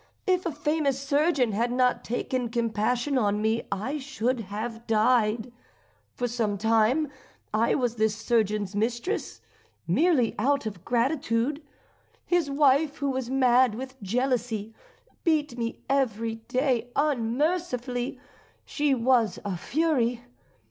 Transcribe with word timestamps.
If 0.25 0.47
a 0.47 0.51
famous 0.51 0.99
surgeon 0.99 1.51
had 1.51 1.71
not 1.71 2.03
taken 2.03 2.49
compassion 2.49 3.19
on 3.19 3.39
me, 3.39 3.67
I 3.71 3.99
should 3.99 4.39
have 4.39 4.87
died. 4.87 5.53
For 6.15 6.27
some 6.27 6.57
time 6.57 7.11
I 7.53 7.75
was 7.75 7.97
this 7.97 8.15
surgeon's 8.15 8.75
mistress, 8.75 9.41
merely 9.85 10.33
out 10.39 10.65
of 10.65 10.83
gratitude. 10.83 11.61
His 12.25 12.49
wife, 12.49 12.97
who 12.97 13.11
was 13.11 13.29
mad 13.29 13.75
with 13.75 14.01
jealousy, 14.01 14.73
beat 15.23 15.55
me 15.55 15.83
every 15.87 16.33
day 16.47 16.89
unmercifully; 16.95 18.19
she 18.65 18.95
was 18.95 19.37
a 19.45 19.55
fury. 19.55 20.21